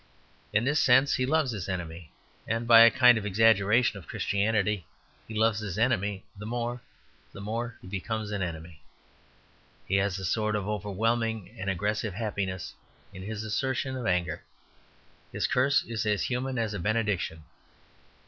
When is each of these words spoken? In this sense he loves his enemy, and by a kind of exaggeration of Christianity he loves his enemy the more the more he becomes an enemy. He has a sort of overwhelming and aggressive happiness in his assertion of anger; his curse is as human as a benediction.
In 0.51 0.63
this 0.63 0.79
sense 0.79 1.13
he 1.13 1.27
loves 1.27 1.51
his 1.51 1.69
enemy, 1.69 2.11
and 2.47 2.67
by 2.67 2.79
a 2.81 2.89
kind 2.89 3.19
of 3.19 3.25
exaggeration 3.27 3.99
of 3.99 4.07
Christianity 4.07 4.87
he 5.27 5.35
loves 5.37 5.59
his 5.59 5.77
enemy 5.77 6.23
the 6.35 6.47
more 6.47 6.81
the 7.33 7.39
more 7.39 7.77
he 7.83 7.87
becomes 7.87 8.31
an 8.31 8.41
enemy. 8.41 8.81
He 9.87 9.97
has 9.97 10.17
a 10.17 10.25
sort 10.25 10.55
of 10.55 10.67
overwhelming 10.67 11.55
and 11.55 11.69
aggressive 11.69 12.15
happiness 12.15 12.73
in 13.13 13.21
his 13.21 13.43
assertion 13.43 13.95
of 13.95 14.07
anger; 14.07 14.41
his 15.31 15.45
curse 15.45 15.83
is 15.83 16.03
as 16.07 16.23
human 16.23 16.57
as 16.57 16.73
a 16.73 16.79
benediction. 16.79 17.43